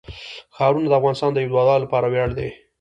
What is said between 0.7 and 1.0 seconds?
د